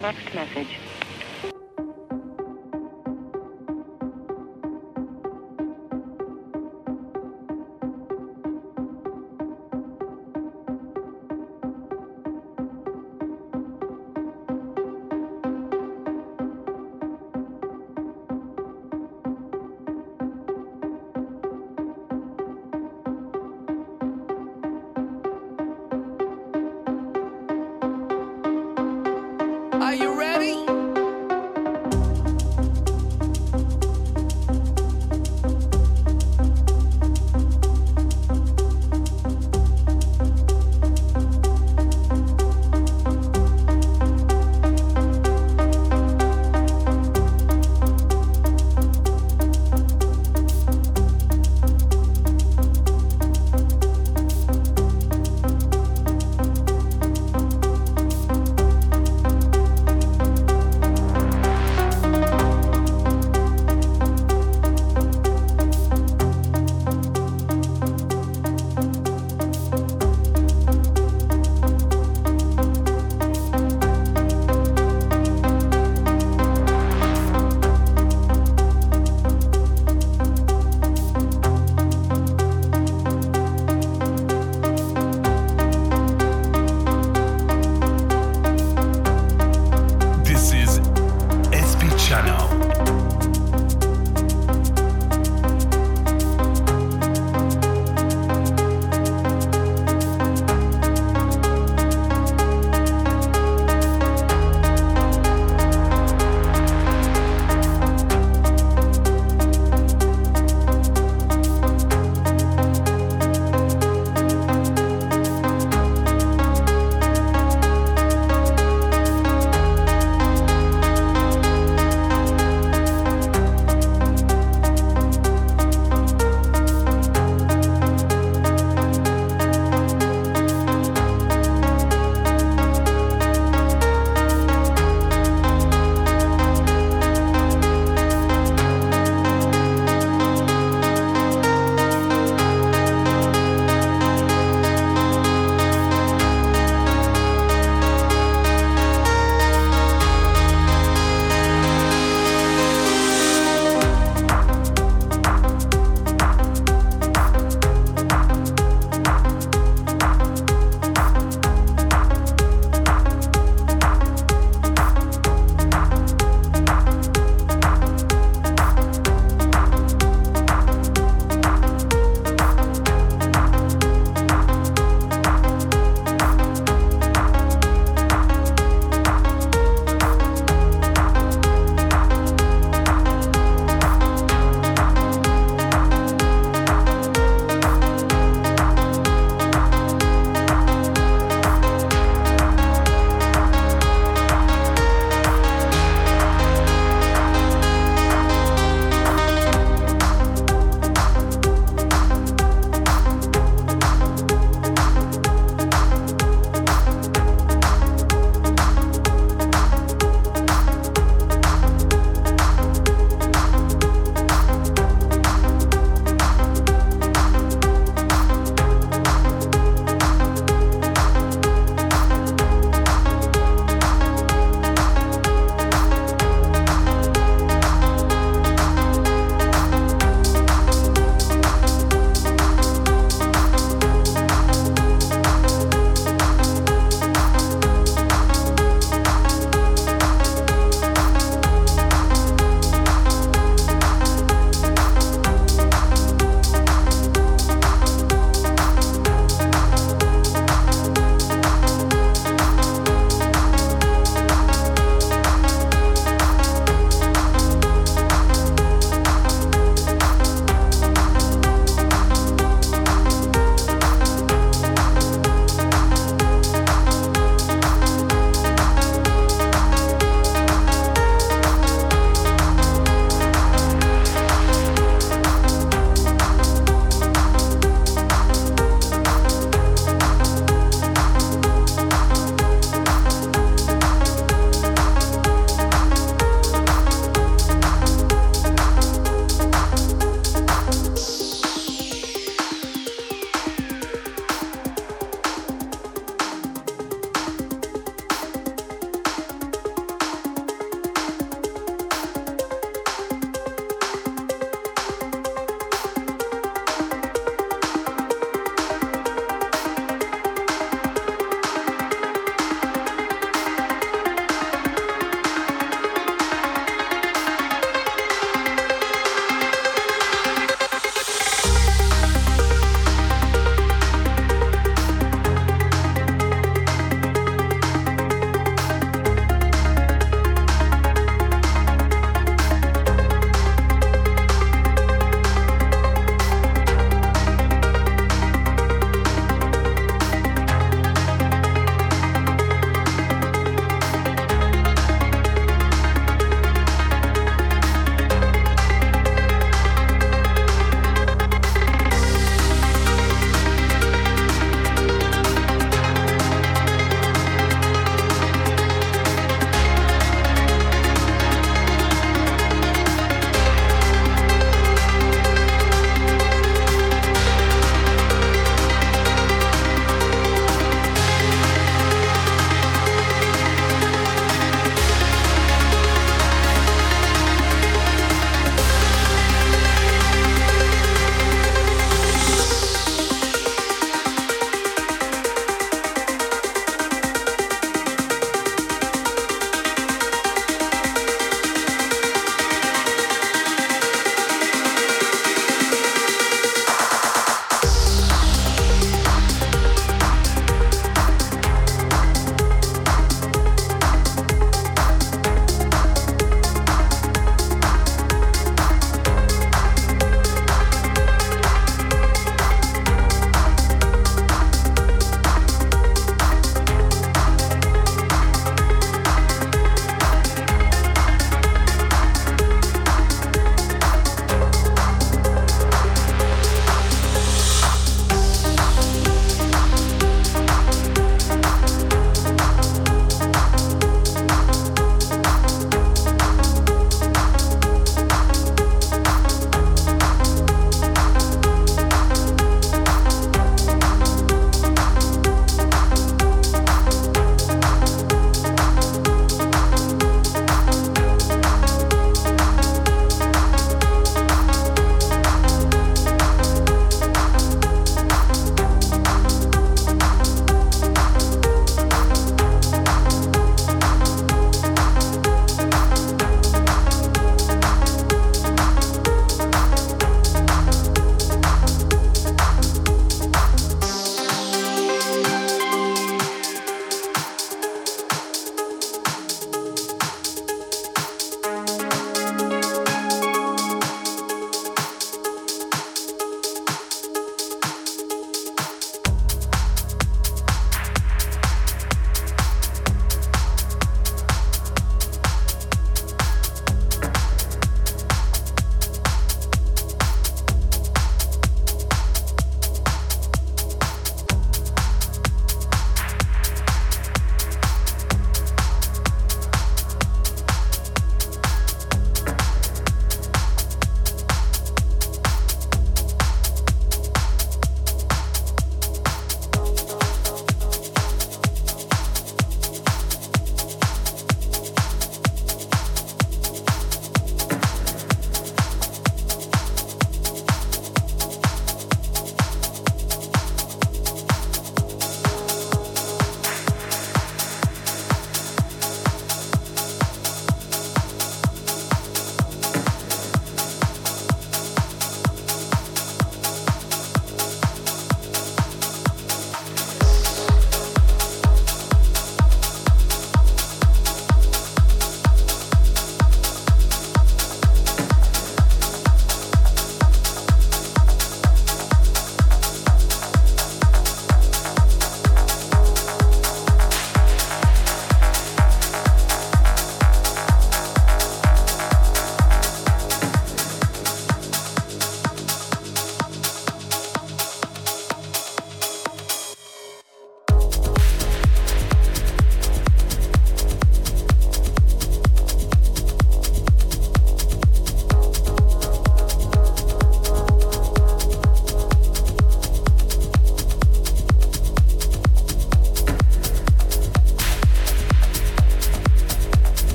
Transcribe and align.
Next 0.00 0.32
message. 0.32 0.97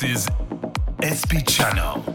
This 0.00 0.28
is 0.28 0.28
SP 1.02 1.42
Channel. 1.44 2.07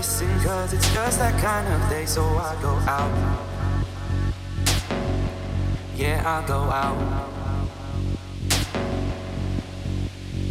Listen, 0.00 0.40
cause 0.40 0.72
it's 0.72 0.94
just 0.94 1.18
that 1.18 1.38
kind 1.42 1.68
of 1.74 1.90
day, 1.90 2.06
so 2.06 2.22
I 2.22 2.56
go 2.62 2.72
out. 2.88 3.12
Yeah, 5.94 6.22
I 6.24 6.46
go 6.46 6.60
out. 6.84 6.96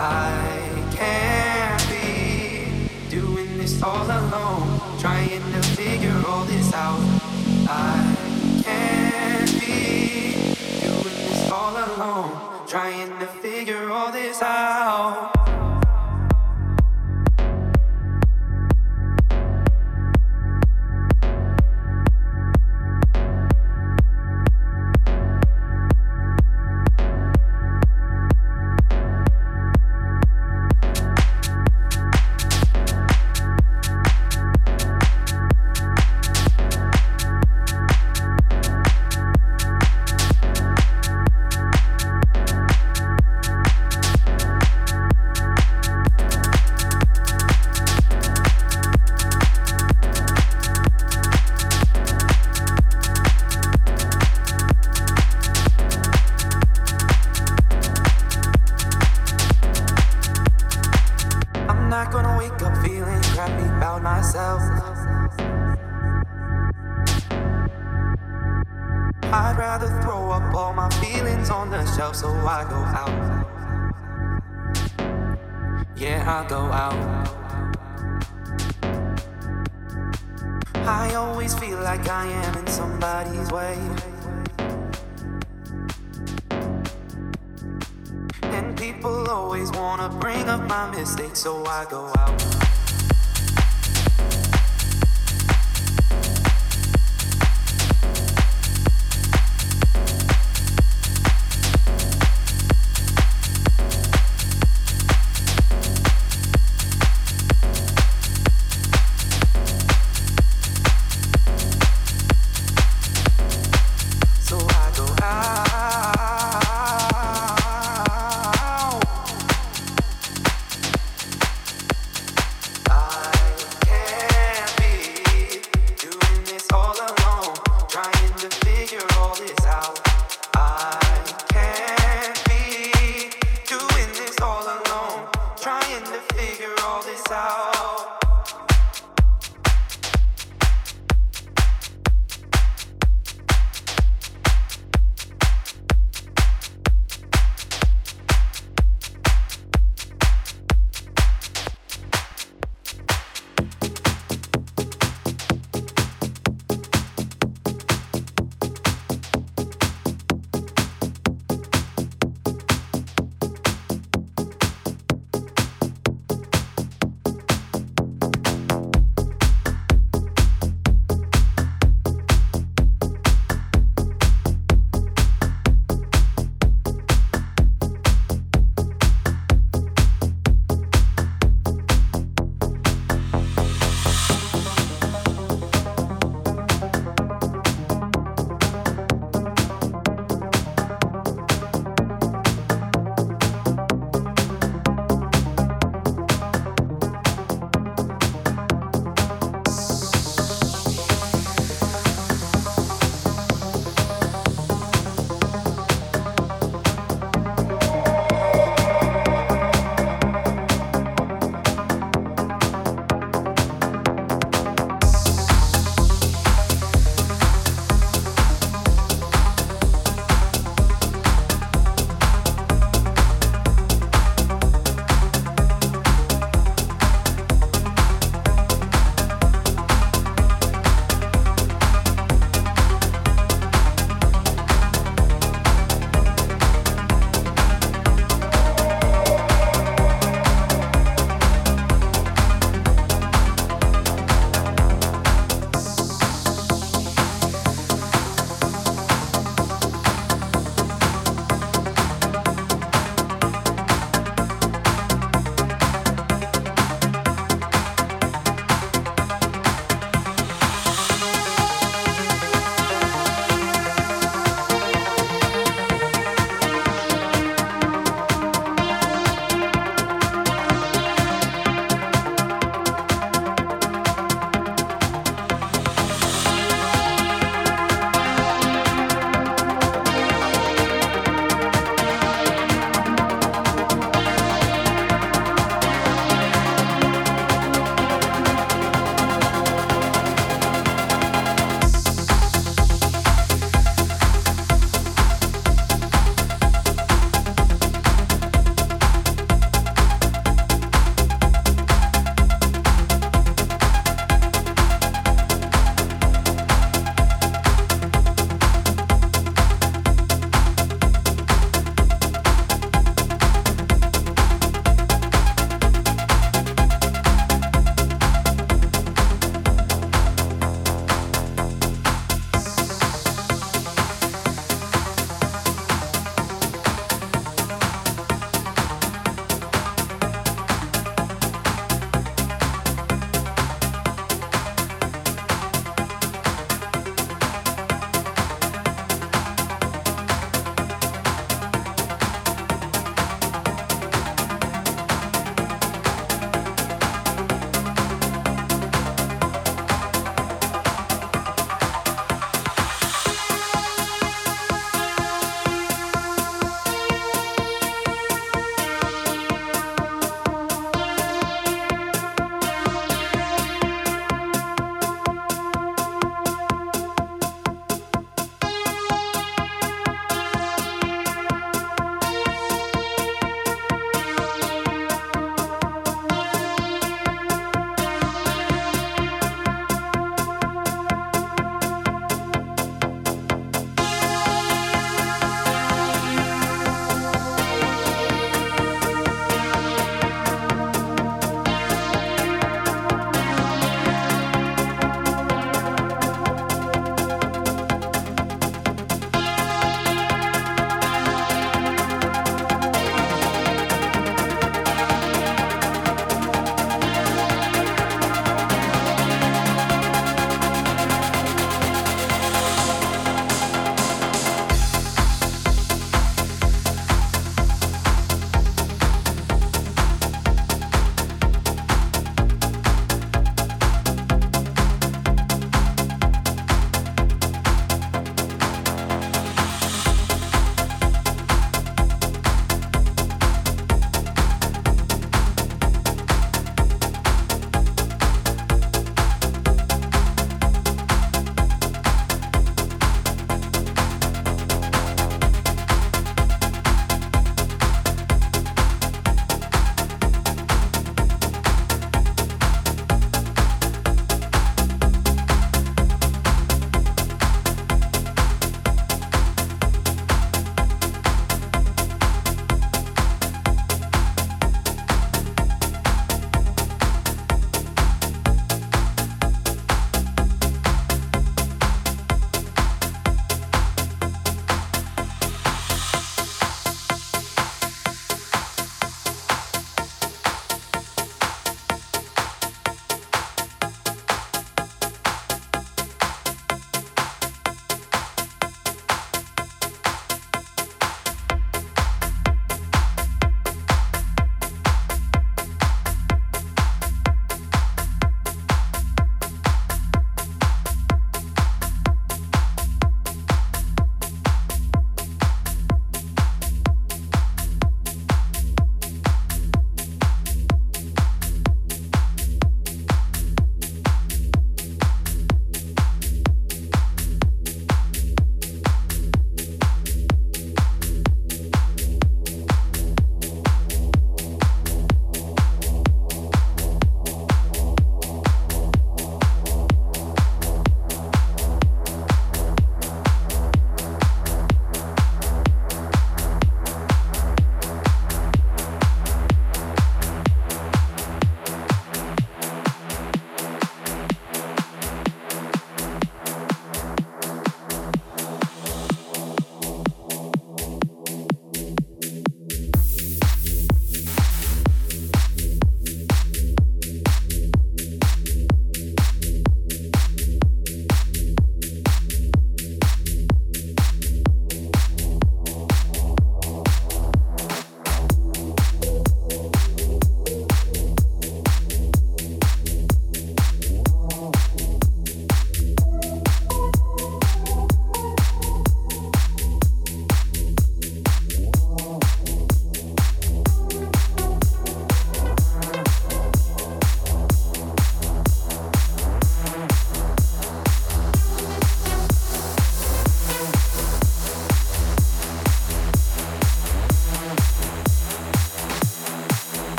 I 0.00 0.88
can't 0.96 1.82
be 1.92 2.88
doing 3.10 3.58
this 3.58 3.82
all 3.82 4.06
alone, 4.06 4.80
trying 4.98 5.44
to 5.52 5.62
figure 5.76 6.22
all 6.26 6.46
this 6.46 6.72
out. 6.72 7.04
I 7.68 8.16
can't 8.64 9.52
be 9.60 10.56
doing 10.80 11.18
this 11.28 11.50
all 11.52 11.76
alone, 11.76 12.66
trying 12.66 13.10
to 13.18 13.26
figure 13.26 13.90
all 13.90 14.10
this 14.10 14.40
out. 14.40 15.33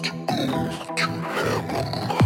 to 0.00 0.10
go 0.26 0.68
to 0.96 1.10
heaven. 1.10 2.25